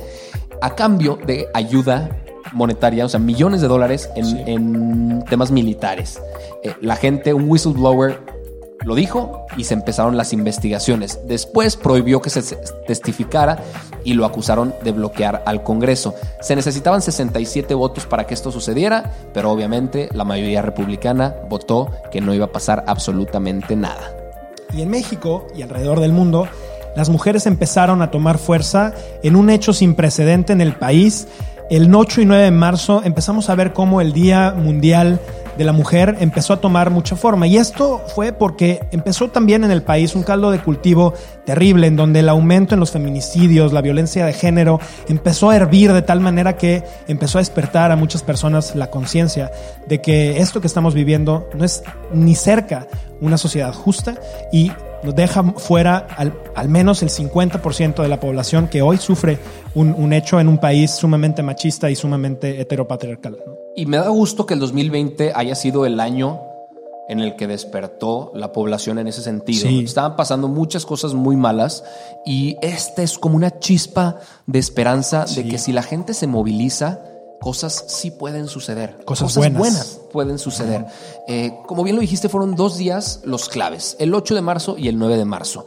a 0.61 0.75
cambio 0.75 1.19
de 1.27 1.47
ayuda 1.55 2.11
monetaria, 2.53 3.05
o 3.05 3.09
sea, 3.09 3.21
millones 3.21 3.61
de 3.61 3.69
dólares 3.69 4.09
en, 4.17 4.25
Sí. 4.25 4.43
en 4.47 5.25
temas 5.29 5.51
militares. 5.51 6.21
Eh, 6.65 6.73
la 6.81 6.97
gente, 6.97 7.35
un 7.35 7.49
whistleblower 7.49 8.21
lo 8.85 8.95
dijo 8.95 9.47
y 9.57 9.65
se 9.65 9.75
empezaron 9.75 10.17
las 10.17 10.33
investigaciones. 10.33 11.21
Después 11.27 11.77
prohibió 11.77 12.21
que 12.23 12.31
se 12.31 12.43
testificara 12.87 13.63
y 14.05 14.15
lo 14.15 14.25
acusaron 14.25 14.75
de 14.83 14.93
bloquear 14.93 15.43
al 15.47 15.63
Congreso. 15.63 16.15
Se 16.41 16.57
necesitaban 16.57 17.03
67 17.03 17.75
votos 17.75 18.07
para 18.07 18.27
que 18.27 18.35
esto 18.35 18.53
sucediera, 18.53 19.13
pero 19.35 19.51
obviamente 19.51 20.09
la 20.13 20.25
mayoría 20.25 20.63
republicana 20.63 21.35
votó 21.49 21.91
que 22.11 22.21
no 22.21 22.35
iba 22.35 22.47
a 22.47 22.53
pasar 22.53 22.85
absolutamente 22.87 23.77
nada. 23.77 24.15
Y 24.73 24.83
en 24.83 24.91
México 24.91 25.47
y 25.57 25.63
alrededor 25.63 26.01
del 26.01 26.13
mundo, 26.13 26.47
las 26.97 27.11
mujeres 27.11 27.47
empezaron 27.47 28.03
a 28.03 28.11
tomar 28.11 28.39
fuerza 28.39 28.93
en 29.23 29.37
un 29.37 29.51
hecho 29.51 29.73
sin 29.73 29.95
precedente 29.95 30.53
en 30.53 30.61
el 30.61 30.75
país. 30.75 31.29
El 31.71 31.95
8 31.95 32.23
y 32.23 32.25
9 32.27 32.45
de 32.45 32.51
marzo 32.51 33.03
empezamos 33.05 33.51
a 33.51 33.55
ver 33.55 33.73
cómo 33.73 34.01
el 34.01 34.13
Día 34.13 34.55
Mundial 34.57 35.21
de 35.59 35.65
la 35.65 35.73
mujer 35.73 36.17
empezó 36.21 36.53
a 36.55 36.61
tomar 36.61 36.91
mucha 36.91 37.17
forma. 37.17 37.47
Y 37.49 37.57
esto 37.57 38.01
fue 38.15 38.33
porque 38.33 38.87
empezó 38.93 39.29
también 39.29 39.65
en 39.65 39.73
el 39.73 39.83
país 39.83 40.15
un 40.15 40.23
caldo 40.23 40.53
de 40.53 40.61
cultivo 40.61 41.15
terrible, 41.45 41.89
en 41.89 41.97
donde 41.97 42.21
el 42.21 42.29
aumento 42.29 42.75
en 42.75 42.81
los 42.81 42.93
feminicidios, 42.93 43.73
la 43.73 43.83
violencia 43.83 44.25
de 44.25 44.33
género, 44.33 44.81
empezó 45.09 45.51
a 45.51 45.57
hervir 45.57 45.93
de 45.93 46.03
tal 46.03 46.21
manera 46.21 46.57
que 46.57 46.85
empezó 47.09 47.39
a 47.39 47.41
despertar 47.41 47.91
a 47.91 47.97
muchas 47.97 48.23
personas 48.23 48.77
la 48.77 48.89
conciencia 48.89 49.51
de 49.87 50.01
que 50.01 50.39
esto 50.39 50.61
que 50.61 50.69
estamos 50.69 50.95
viviendo 50.95 51.49
no 51.55 51.65
es 51.65 51.83
ni 52.15 52.37
cerca 52.37 52.87
una 53.21 53.37
sociedad 53.37 53.75
justa 53.75 54.15
y 54.53 54.71
nos 55.03 55.15
deja 55.15 55.43
fuera 55.43 56.07
al, 56.17 56.35
al 56.55 56.69
menos 56.69 57.03
el 57.03 57.09
50% 57.09 58.03
de 58.03 58.09
la 58.09 58.21
población 58.21 58.69
que 58.69 58.83
hoy 58.83 58.99
sufre 58.99 59.39
un, 59.75 59.95
un, 59.97 60.13
hecho 60.13 60.39
en 60.39 60.49
un 60.49 60.59
país 60.59 60.93
sumamente 60.93 61.43
machista 61.43 61.91
y 61.91 61.97
sumamente 61.97 62.61
heteropatriarcal. 62.61 63.37
Y 63.79 63.87
me 63.87 63.97
da 63.97 64.09
gusto 64.09 64.45
que 64.45 64.55
el 64.55 64.61
2020 64.61 65.33
haya 65.35 65.55
sido 65.55 65.87
el 65.87 66.01
año 66.01 66.41
en 67.09 67.21
el 67.21 67.37
que 67.37 67.47
despertó 67.47 68.33
la 68.35 68.53
población 68.53 68.99
en 68.99 69.07
ese 69.07 69.23
sentido. 69.23 69.69
Sí. 69.69 69.85
Estaban 69.85 70.17
pasando 70.17 70.49
muchas 70.49 70.85
cosas 70.85 71.15
muy 71.15 71.37
malas 71.37 71.85
y 72.27 72.57
este 72.61 73.05
es 73.05 73.19
como 73.19 73.37
una 73.37 73.59
chispa 73.61 74.17
de 74.47 74.59
esperanza 74.59 75.27
Sí. 75.27 75.43
de 75.43 75.49
que 75.49 75.59
si 75.59 75.73
la 75.73 75.83
gente 75.85 76.13
se 76.13 76.27
moviliza, 76.27 77.01
cosas 77.41 77.85
sí 77.87 78.11
pueden 78.11 78.49
suceder. 78.49 78.99
Cosas 79.05 79.35
buenas. 79.37 80.01
pueden 80.13 80.39
suceder. 80.39 80.85
Eh, 81.29 81.53
como 81.67 81.85
bien 81.85 81.95
lo 81.95 82.01
dijiste, 82.03 82.29
fueron 82.29 82.57
dos 82.57 82.77
días 82.79 83.21
los 83.25 83.49
claves, 83.49 83.95
el 84.01 84.13
8 84.13 84.35
de 84.35 84.41
marzo 84.43 84.77
y 84.77 84.89
el 84.89 84.99
9 84.99 85.17
de 85.17 85.25
marzo. 85.25 85.67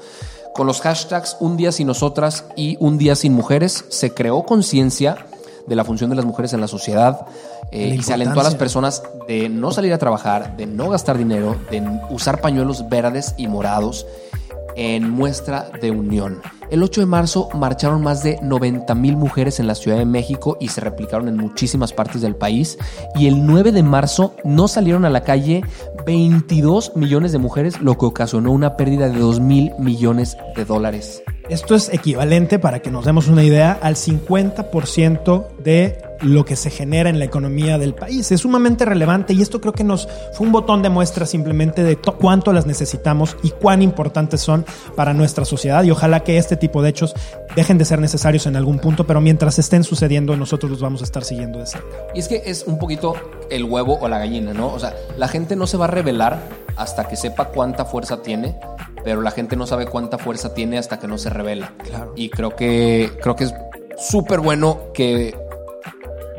Con 0.53 0.67
los 0.67 0.81
hashtags 0.81 1.37
Un 1.39 1.55
día 1.55 1.71
sin 1.71 1.87
nosotras 1.87 2.43
y 2.57 2.75
Un 2.81 2.97
día 2.97 3.15
sin 3.15 3.31
mujeres, 3.33 3.85
se 3.87 4.13
creó 4.13 4.43
conciencia 4.43 5.25
de 5.67 5.75
la 5.75 5.83
función 5.83 6.09
de 6.09 6.15
las 6.15 6.25
mujeres 6.25 6.53
en 6.53 6.61
la 6.61 6.67
sociedad 6.67 7.25
eh, 7.71 7.89
La 7.89 7.95
y 7.95 8.03
se 8.03 8.13
alentó 8.13 8.39
a 8.41 8.43
las 8.43 8.55
personas 8.55 9.03
de 9.27 9.49
no 9.49 9.71
salir 9.71 9.93
a 9.93 9.97
trabajar, 9.97 10.57
de 10.57 10.65
no 10.65 10.89
gastar 10.89 11.17
dinero, 11.17 11.55
de 11.69 11.81
usar 12.09 12.41
pañuelos 12.41 12.87
verdes 12.89 13.33
y 13.37 13.47
morados 13.47 14.05
en 14.75 15.09
muestra 15.09 15.69
de 15.81 15.91
unión. 15.91 16.41
El 16.69 16.83
8 16.83 17.01
de 17.01 17.07
marzo 17.07 17.49
marcharon 17.53 18.01
más 18.01 18.23
de 18.23 18.39
90 18.41 18.95
mil 18.95 19.17
mujeres 19.17 19.59
en 19.59 19.67
la 19.67 19.75
Ciudad 19.75 19.97
de 19.97 20.05
México 20.05 20.57
y 20.59 20.69
se 20.69 20.81
replicaron 20.81 21.27
en 21.27 21.37
muchísimas 21.37 21.91
partes 21.93 22.21
del 22.21 22.35
país. 22.35 22.77
Y 23.15 23.27
el 23.27 23.45
9 23.45 23.71
de 23.71 23.83
marzo 23.83 24.35
no 24.43 24.67
salieron 24.67 25.05
a 25.05 25.09
la 25.09 25.23
calle 25.23 25.63
22 26.05 26.95
millones 26.95 27.31
de 27.31 27.39
mujeres, 27.39 27.81
lo 27.81 27.97
que 27.97 28.05
ocasionó 28.05 28.51
una 28.51 28.77
pérdida 28.77 29.09
de 29.09 29.19
2 29.19 29.39
mil 29.39 29.73
millones 29.79 30.37
de 30.55 30.65
dólares. 30.65 31.23
Esto 31.50 31.75
es 31.75 31.89
equivalente, 31.93 32.60
para 32.60 32.81
que 32.81 32.91
nos 32.91 33.05
demos 33.05 33.27
una 33.27 33.43
idea, 33.43 33.77
al 33.81 33.95
50% 33.95 35.48
de 35.60 36.01
lo 36.21 36.45
que 36.45 36.55
se 36.55 36.69
genera 36.69 37.10
en 37.10 37.17
la 37.17 37.25
economía 37.25 37.79
del 37.79 37.95
país. 37.95 38.31
Es 38.31 38.41
sumamente 38.41 38.86
relevante 38.86 39.33
y 39.33 39.41
esto 39.41 39.60
creo 39.60 39.74
que 39.74 39.83
nos 39.83 40.07
fue 40.33 40.45
un 40.45 40.51
botón 40.53 40.83
de 40.83 40.89
muestra 40.89 41.25
simplemente 41.25 41.83
de 41.83 41.95
to- 41.95 42.15
cuánto 42.17 42.53
las 42.53 42.67
necesitamos 42.67 43.36
y 43.41 43.50
cuán 43.50 43.81
importantes 43.81 44.39
son 44.41 44.63
para 44.95 45.13
nuestra 45.15 45.45
sociedad 45.45 45.83
y 45.83 45.89
ojalá 45.89 46.19
que 46.24 46.38
este 46.38 46.57
tipo 46.57 46.83
de 46.83 46.89
hechos 46.89 47.15
dejen 47.55 47.79
de 47.79 47.86
ser 47.86 48.00
necesarios 48.00 48.45
en 48.45 48.55
algún 48.55 48.77
punto, 48.77 49.07
pero 49.07 49.19
mientras 49.19 49.57
estén 49.57 49.83
sucediendo 49.83 50.38
nosotros 50.38 50.69
los 50.71 50.79
vamos 50.79 51.01
a 51.01 51.05
estar 51.05 51.24
siguiendo 51.24 51.57
de 51.57 51.65
cerca. 51.65 51.88
Y 52.13 52.19
es 52.19 52.27
que 52.27 52.43
es 52.45 52.63
un 52.67 52.77
poquito 52.77 53.15
el 53.50 53.63
huevo 53.63 53.98
o 54.00 54.07
la 54.07 54.19
gallina, 54.19 54.53
¿no? 54.53 54.67
O 54.67 54.79
sea, 54.79 54.93
la 55.17 55.27
gente 55.27 55.55
no 55.55 55.65
se 55.65 55.77
va 55.77 55.86
a 55.86 55.89
revelar 55.89 56.39
hasta 56.75 57.07
que 57.07 57.15
sepa 57.15 57.45
cuánta 57.50 57.83
fuerza 57.86 58.21
tiene, 58.21 58.55
pero 59.03 59.22
la 59.22 59.31
gente 59.31 59.55
no 59.55 59.65
sabe 59.67 59.86
cuánta 59.88 60.17
fuerza 60.17 60.53
tiene 60.53 60.77
hasta 60.77 61.00
que 61.00 61.08
no 61.08 61.17
se 61.17 61.29
revela. 61.29 61.74
Claro. 61.84 62.13
Y 62.15 62.29
creo 62.29 62.55
que, 62.55 63.12
creo 63.22 63.36
que 63.36 63.46
es 63.46 63.53
súper 63.98 64.39
bueno 64.39 64.79
que 64.93 65.36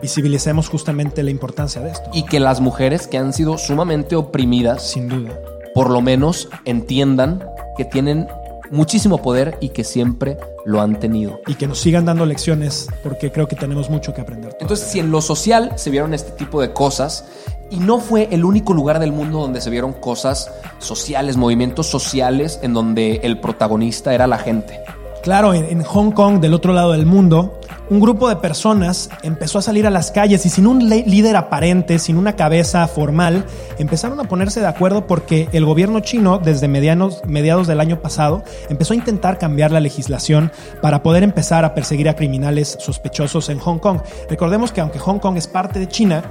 Visibilicemos 0.00 0.69
justamente 0.69 1.23
la 1.23 1.31
importancia 1.31 1.81
de 1.81 1.90
esto. 1.92 2.11
y 2.12 2.25
que 2.25 2.40
las 2.40 2.61
mujeres 2.61 3.07
que 3.07 3.19
han 3.19 3.33
sido 3.33 3.57
sumamente 3.57 4.16
oprimidas, 4.16 4.83
Sin 4.83 5.09
duda. 5.09 5.31
por 5.75 5.90
lo 5.90 6.00
menos 6.00 6.49
entiendan 6.64 7.45
que 7.76 7.85
tienen 7.85 8.26
muchísimo 8.73 9.19
poder 9.23 9.57
y 9.61 9.69
que 9.69 9.85
siempre 9.85 10.38
lo 10.64 10.81
han 10.81 10.99
tenido. 10.99 11.40
Y 11.47 11.54
que 11.54 11.69
nos 11.69 11.78
sigan 11.78 12.04
dando 12.04 12.26
lecciones 12.26 12.88
porque 13.04 13.31
creo 13.31 13.47
que 13.47 13.54
tenemos 13.54 13.90
mucho 13.90 14.12
que 14.12 14.23
aprender. 14.23 14.57
Entonces, 14.61 14.88
si 14.88 14.99
en 14.99 15.12
lo 15.12 15.21
social 15.21 15.73
se 15.76 15.90
vieron 15.90 16.14
este 16.14 16.33
tipo 16.33 16.61
de 16.61 16.73
cosas, 16.73 17.25
y 17.72 17.78
no 17.78 17.98
fue 17.98 18.28
el 18.30 18.44
único 18.44 18.74
lugar 18.74 18.98
del 18.98 19.12
mundo 19.12 19.40
donde 19.40 19.62
se 19.62 19.70
vieron 19.70 19.94
cosas 19.94 20.52
sociales, 20.78 21.38
movimientos 21.38 21.86
sociales, 21.86 22.60
en 22.62 22.74
donde 22.74 23.20
el 23.22 23.40
protagonista 23.40 24.14
era 24.14 24.26
la 24.26 24.38
gente. 24.38 24.78
Claro, 25.22 25.54
en, 25.54 25.82
Hong 25.84 26.10
Kong, 26.10 26.40
del 26.40 26.52
otro 26.52 26.72
lado 26.72 26.92
del 26.92 27.06
mundo, 27.06 27.60
un 27.88 28.00
grupo 28.00 28.28
de 28.28 28.36
personas 28.36 29.08
empezó 29.22 29.60
a 29.60 29.62
salir 29.62 29.86
a 29.86 29.90
las 29.90 30.10
calles 30.10 30.44
y 30.46 30.48
sin 30.48 30.66
un 30.66 30.88
líder 30.88 31.36
aparente, 31.36 32.00
sin 32.00 32.16
una 32.16 32.34
cabeza 32.34 32.86
formal, 32.88 33.46
empezaron 33.78 34.18
a 34.18 34.24
ponerse 34.24 34.60
de 34.60 34.66
acuerdo 34.66 35.06
porque 35.06 35.48
el 35.52 35.64
gobierno 35.64 36.00
chino, 36.00 36.38
desde 36.38 36.66
mediados 36.66 37.66
del 37.68 37.80
año 37.80 38.00
pasado, 38.00 38.42
empezó 38.68 38.94
a 38.94 38.96
intentar 38.96 39.38
cambiar 39.38 39.70
la 39.70 39.78
legislación 39.78 40.50
para 40.80 41.04
poder 41.04 41.22
empezar 41.22 41.64
a 41.64 41.72
perseguir 41.72 42.08
a 42.08 42.16
criminales 42.16 42.76
sospechosos 42.80 43.48
en 43.48 43.60
Hong 43.60 43.78
Kong. 43.78 44.00
Recordemos 44.28 44.72
que 44.72 44.80
aunque 44.80 44.98
Hong 44.98 45.20
Kong 45.20 45.36
es 45.36 45.46
parte 45.46 45.78
de 45.78 45.86
China, 45.86 46.24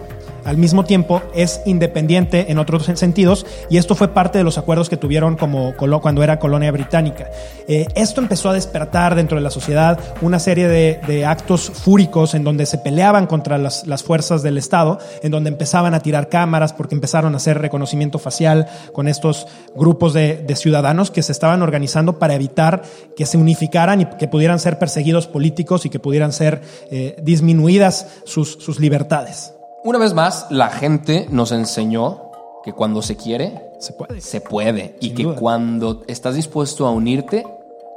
al 0.45 0.57
mismo 0.57 0.85
tiempo 0.85 1.21
es 1.35 1.61
independiente 1.65 2.51
en 2.51 2.57
otros 2.57 2.85
sentidos 2.95 3.45
y 3.69 3.77
esto 3.77 3.95
fue 3.95 4.09
parte 4.09 4.37
de 4.37 4.43
los 4.43 4.57
acuerdos 4.57 4.89
que 4.89 4.97
tuvieron 4.97 5.35
como 5.35 5.73
cuando 5.75 6.23
era 6.23 6.39
colonia 6.39 6.71
británica. 6.71 7.29
Eh, 7.67 7.87
esto 7.95 8.21
empezó 8.21 8.49
a 8.49 8.53
despertar 8.53 9.15
dentro 9.15 9.37
de 9.37 9.43
la 9.43 9.51
sociedad 9.51 9.99
una 10.21 10.39
serie 10.39 10.67
de, 10.67 11.25
actos 11.25 11.69
fúricos 11.69 12.33
en 12.33 12.43
donde 12.43 12.65
se 12.65 12.77
peleaban 12.77 13.27
contra 13.27 13.57
las, 13.57 14.03
fuerzas 14.03 14.41
del 14.41 14.57
Estado, 14.57 14.97
en 15.21 15.31
donde 15.31 15.49
empezaban 15.49 15.93
a 15.93 15.99
tirar 15.99 16.29
cámaras 16.29 16.73
porque 16.73 16.95
empezaron 16.95 17.33
a 17.33 17.37
hacer 17.37 17.59
reconocimiento 17.59 18.17
facial 18.17 18.67
con 18.91 19.07
estos 19.07 19.47
grupos 19.75 20.13
de, 20.13 20.45
ciudadanos 20.55 21.11
que 21.11 21.23
se 21.23 21.31
estaban 21.31 21.61
organizando 21.61 22.19
para 22.19 22.35
evitar 22.35 22.81
que 23.15 23.25
se 23.25 23.37
unificaran 23.37 24.01
y 24.01 24.05
que 24.05 24.27
pudieran 24.27 24.59
ser 24.59 24.77
perseguidos 24.79 25.27
políticos 25.27 25.85
y 25.85 25.89
que 25.89 25.99
pudieran 25.99 26.33
ser 26.33 26.61
eh, 26.91 27.15
disminuidas 27.23 28.07
sus 28.25 28.79
libertades. 28.79 29.53
Una 29.83 29.97
vez 29.97 30.13
más, 30.13 30.45
la 30.51 30.69
gente 30.69 31.27
nos 31.31 31.51
enseñó 31.51 32.29
que 32.63 32.71
cuando 32.71 33.01
se 33.01 33.15
quiere, 33.15 33.71
Se 33.79 33.93
puede. 33.93 34.21
se 34.21 34.39
puede. 34.39 34.95
Y 35.01 35.11
que 35.11 35.23
duda. 35.23 35.35
cuando 35.35 36.03
estás 36.07 36.35
dispuesto 36.35 36.85
a 36.85 36.91
unirte, 36.91 37.47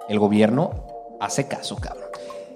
el 0.08 0.18
gobierno 0.18 0.70
hace 1.20 1.46
caso, 1.46 1.76
cabrón. 1.76 2.04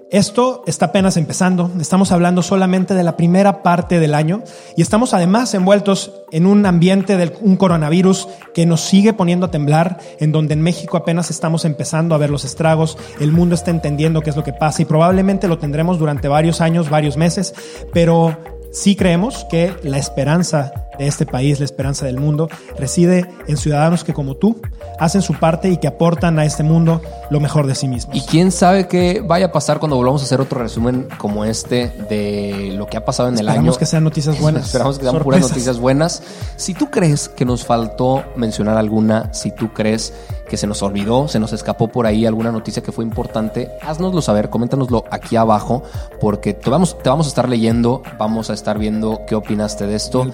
Esto 0.09 0.63
está 0.65 0.87
apenas 0.87 1.15
empezando, 1.17 1.69
estamos 1.79 2.11
hablando 2.11 2.41
solamente 2.41 2.95
de 2.95 3.03
la 3.03 3.15
primera 3.15 3.61
parte 3.61 3.99
del 3.99 4.15
año 4.15 4.41
y 4.75 4.81
estamos 4.81 5.13
además 5.13 5.53
envueltos 5.53 6.11
en 6.31 6.47
un 6.47 6.65
ambiente 6.65 7.15
de 7.15 7.31
un 7.41 7.57
coronavirus 7.57 8.27
que 8.55 8.65
nos 8.65 8.81
sigue 8.81 9.13
poniendo 9.13 9.45
a 9.45 9.51
temblar, 9.51 9.99
en 10.19 10.31
donde 10.31 10.55
en 10.55 10.63
México 10.63 10.97
apenas 10.97 11.29
estamos 11.29 11.63
empezando 11.63 12.15
a 12.15 12.17
ver 12.17 12.31
los 12.31 12.43
estragos, 12.43 12.97
el 13.19 13.31
mundo 13.31 13.53
está 13.53 13.69
entendiendo 13.69 14.21
qué 14.21 14.31
es 14.31 14.35
lo 14.35 14.43
que 14.43 14.53
pasa 14.53 14.81
y 14.81 14.85
probablemente 14.85 15.47
lo 15.47 15.59
tendremos 15.59 15.99
durante 15.99 16.27
varios 16.27 16.59
años, 16.59 16.89
varios 16.89 17.15
meses, 17.15 17.53
pero 17.93 18.35
sí 18.71 18.95
creemos 18.95 19.45
que 19.49 19.73
la 19.83 19.97
esperanza 19.97 20.73
de 20.97 21.07
este 21.07 21.25
país, 21.25 21.59
la 21.59 21.65
esperanza 21.65 22.05
del 22.05 22.19
mundo, 22.19 22.49
reside 22.77 23.25
en 23.47 23.57
ciudadanos 23.57 24.03
que 24.03 24.13
como 24.13 24.35
tú 24.35 24.61
hacen 24.99 25.21
su 25.21 25.33
parte 25.33 25.69
y 25.69 25.77
que 25.77 25.87
aportan 25.87 26.39
a 26.39 26.45
este 26.45 26.63
mundo 26.63 27.01
lo 27.29 27.39
mejor 27.39 27.67
de 27.67 27.75
sí 27.75 27.87
mismos. 27.87 28.15
Y 28.15 28.21
quién 28.21 28.51
sabe 28.51 28.87
qué 28.87 29.23
vaya 29.25 29.47
a 29.47 29.51
pasar 29.51 29.79
cuando 29.79 29.95
volvamos 29.95 30.21
a 30.21 30.25
hacer 30.25 30.41
otro 30.41 30.59
resumen 30.59 31.07
como 31.17 31.45
este 31.45 31.89
de 32.09 32.73
lo 32.75 32.87
que 32.87 32.97
ha 32.97 33.05
pasado 33.05 33.29
en 33.29 33.35
el 33.35 33.47
Esperamos 33.47 33.75
año. 33.75 33.79
que 33.79 33.85
sean 33.85 34.03
noticias 34.03 34.39
buenas. 34.39 34.65
Esperamos 34.65 34.97
que 34.97 35.05
sean 35.05 35.19
puras 35.19 35.41
noticias 35.41 35.79
buenas. 35.79 36.23
Si 36.55 36.73
tú 36.73 36.89
crees 36.89 37.29
que 37.29 37.45
nos 37.45 37.65
faltó 37.65 38.23
mencionar 38.35 38.77
alguna, 38.77 39.33
si 39.33 39.51
tú 39.51 39.73
crees 39.73 40.13
que 40.49 40.57
se 40.57 40.65
nos 40.65 40.81
olvidó, 40.81 41.27
se 41.27 41.39
nos 41.39 41.53
escapó 41.53 41.87
por 41.87 42.07
ahí 42.07 42.25
alguna 42.25 42.51
noticia 42.51 42.81
que 42.81 42.91
fue 42.91 43.05
importante, 43.05 43.69
haznoslo 43.83 44.21
saber, 44.21 44.49
coméntanoslo 44.49 45.05
aquí 45.11 45.35
abajo, 45.35 45.83
porque 46.19 46.53
te 46.53 46.69
vamos, 46.69 46.97
te 46.97 47.09
vamos 47.09 47.27
a 47.27 47.29
estar 47.29 47.47
leyendo, 47.47 48.01
vamos 48.17 48.49
a 48.49 48.53
estar 48.53 48.79
viendo 48.79 49.21
qué 49.27 49.35
opinaste 49.35 49.85
de 49.85 49.95
esto. 49.95 50.31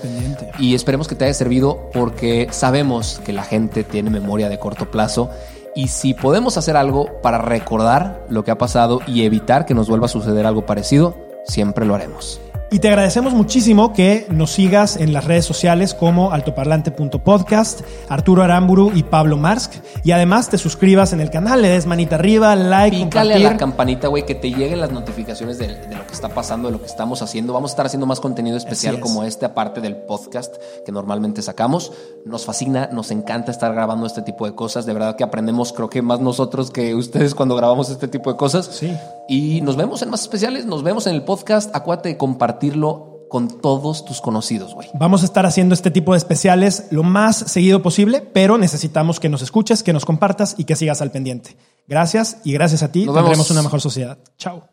Y 0.58 0.74
esperemos 0.74 1.08
que 1.10 1.16
te 1.16 1.26
haya 1.26 1.34
servido 1.34 1.90
porque 1.94 2.48
sabemos 2.52 3.20
que 3.26 3.34
la 3.34 3.44
gente 3.44 3.84
tiene 3.84 4.10
memoria 4.10 4.48
de 4.48 4.58
corto 4.58 4.90
plazo. 4.90 5.30
Y 5.78 5.90
si 5.90 6.14
podemos 6.14 6.58
hacer 6.58 6.78
algo 6.78 7.22
para 7.22 7.38
recordar 7.38 8.26
lo 8.30 8.46
que 8.46 8.52
ha 8.52 8.58
pasado 8.58 9.02
y 9.06 9.26
evitar 9.26 9.66
que 9.66 9.74
nos 9.74 9.90
vuelva 9.90 10.06
a 10.06 10.10
suceder 10.10 10.46
algo 10.46 10.66
parecido, 10.66 11.18
siempre 11.44 11.86
lo 11.86 11.94
haremos. 11.94 12.40
Y 12.72 12.80
te 12.80 12.90
agradecemos 12.90 13.34
muchísimo 13.34 13.94
que 13.94 14.26
nos 14.30 14.52
sigas 14.52 14.98
en 14.98 15.14
las 15.14 15.26
redes 15.26 15.46
sociales 15.46 15.94
como 15.94 16.32
altoparlante.podcast, 16.32 17.82
Arturo 18.10 18.42
Aramburu 18.42 18.92
y 18.94 19.04
Pablo 19.04 19.38
Marsk. 19.38 19.74
Y 20.04 20.12
además 20.12 20.50
te 20.50 20.58
suscribas 20.58 21.14
en 21.14 21.22
el 21.22 21.30
canal, 21.30 21.62
le 21.62 21.70
des 21.70 21.86
manita 21.86 22.16
arriba, 22.16 22.56
like, 22.56 22.98
Pícale 22.98 23.06
a 23.06 23.36
compartir. 23.36 23.44
la 23.44 23.58
campanita, 23.58 24.08
güey, 24.08 24.26
que 24.26 24.34
te 24.34 24.50
lleguen 24.50 24.82
las 24.82 24.92
notificaciones 24.92 25.60
de, 25.60 25.68
de 25.68 25.96
lo 25.96 26.08
que 26.08 26.14
está 26.14 26.30
pasando, 26.30 26.68
de 26.68 26.74
lo 26.74 26.80
que 26.82 26.88
estamos 26.88 27.22
haciendo. 27.22 27.54
Vamos 27.54 27.72
a 27.72 27.74
estar 27.74 27.86
haciendo 27.86 28.08
más 28.08 28.20
contenido 28.20 28.58
especial 28.58 28.96
es. 28.96 29.02
como 29.02 29.24
este, 29.24 29.46
aparte 29.46 29.80
del 29.80 29.96
podcast 29.96 30.56
que 30.86 30.92
normalmente 30.92 31.44
sacamos. 31.44 31.92
Nos 32.26 32.46
fascina, 32.46 32.90
nos 32.92 33.12
encanta 33.12 33.52
estar 33.52 33.74
grabando 33.74 34.08
este 34.08 34.24
tipo 34.24 34.46
de 34.48 34.56
cosas. 34.56 34.88
De 34.88 34.94
verdad 34.94 35.16
que 35.16 35.24
aprendemos, 35.24 35.72
creo 35.72 35.90
que 35.90 36.02
más 36.02 36.20
nosotros 36.20 36.72
que 36.72 36.96
ustedes 36.96 37.36
cuando 37.36 37.56
grabamos 37.56 37.90
este 37.90 38.08
tipo 38.08 38.32
de 38.32 38.38
cosas. 38.38 38.66
Sí. 38.66 38.92
Y 39.28 39.62
nos 39.62 39.76
vemos 39.76 40.02
en 40.02 40.10
más 40.10 40.22
especiales, 40.22 40.66
nos 40.66 40.84
vemos 40.84 41.08
en 41.08 41.16
el 41.16 41.24
podcast. 41.24 41.76
Acuérdate 41.76 42.10
de 42.10 42.18
compartirlo 42.56 43.28
con 43.30 43.60
todos 43.60 44.06
tus 44.06 44.22
conocidos, 44.22 44.74
güey. 44.74 44.88
Vamos 44.94 45.24
a 45.24 45.26
estar 45.26 45.46
haciendo 45.46 45.74
este 45.74 45.92
tipo 45.92 46.14
de 46.14 46.18
especiales 46.20 46.86
lo 46.92 47.04
más 47.04 47.36
seguido 47.38 47.82
posible, 47.82 48.22
pero 48.22 48.58
necesitamos 48.58 49.20
que 49.20 49.30
nos 49.30 49.42
escuches, 49.42 49.84
que 49.84 49.92
nos 49.94 50.06
compartas 50.06 50.56
y 50.58 50.64
que 50.64 50.76
sigas 50.76 51.02
al 51.02 51.12
pendiente. 51.12 51.58
Gracias 51.88 52.38
y 52.46 52.54
gracias 52.54 52.82
a 52.84 52.92
ti 52.92 53.06
Nos 53.06 53.16
tendremos 53.16 53.38
vemos. 53.38 53.52
una 53.52 53.62
mejor 53.64 53.82
sociedad. 53.82 54.20
Chao. 54.38 54.70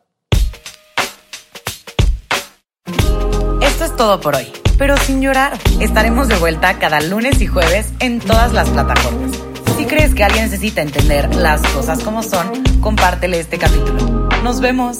Esto 3.61 3.85
es 3.85 3.95
todo 3.97 4.21
por 4.21 4.35
hoy, 4.35 4.47
pero 4.77 4.95
sin 4.97 5.21
llorar. 5.21 5.57
Estaremos 5.81 6.27
de 6.29 6.37
vuelta 6.37 6.79
cada 6.79 7.01
lunes 7.01 7.41
y 7.41 7.47
jueves 7.47 7.91
en 7.99 8.19
todas 8.19 8.53
las 8.53 8.69
plataformas. 8.69 9.31
Si 9.77 9.85
crees 9.85 10.13
que 10.13 10.23
alguien 10.23 10.45
necesita 10.45 10.81
entender 10.81 11.35
las 11.35 11.61
cosas 11.73 12.01
como 12.03 12.23
son, 12.23 12.63
compártele 12.79 13.39
este 13.39 13.57
capítulo. 13.57 14.29
Nos 14.43 14.61
vemos. 14.61 14.99